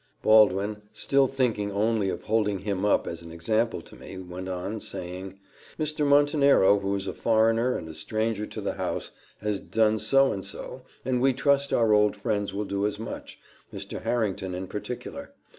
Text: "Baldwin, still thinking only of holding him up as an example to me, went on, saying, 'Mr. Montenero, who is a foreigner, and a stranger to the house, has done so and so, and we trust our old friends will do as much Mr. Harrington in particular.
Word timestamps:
"Baldwin, 0.23 0.81
still 0.93 1.27
thinking 1.27 1.71
only 1.71 2.09
of 2.09 2.23
holding 2.23 2.57
him 2.57 2.83
up 2.83 3.05
as 3.05 3.21
an 3.21 3.31
example 3.31 3.83
to 3.83 3.95
me, 3.95 4.17
went 4.17 4.49
on, 4.49 4.81
saying, 4.81 5.39
'Mr. 5.77 6.07
Montenero, 6.07 6.79
who 6.79 6.95
is 6.95 7.05
a 7.05 7.13
foreigner, 7.13 7.77
and 7.77 7.87
a 7.87 7.93
stranger 7.93 8.47
to 8.47 8.61
the 8.61 8.73
house, 8.73 9.11
has 9.41 9.59
done 9.59 9.99
so 9.99 10.31
and 10.31 10.43
so, 10.43 10.81
and 11.05 11.21
we 11.21 11.33
trust 11.33 11.71
our 11.71 11.93
old 11.93 12.15
friends 12.15 12.51
will 12.51 12.65
do 12.65 12.87
as 12.87 12.97
much 12.97 13.37
Mr. 13.71 14.01
Harrington 14.01 14.55
in 14.55 14.65
particular. 14.65 15.35